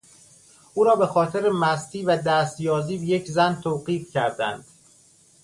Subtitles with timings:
[0.73, 4.65] او را به خاطر مستی و دست یازی به یک زن توقیف کردند.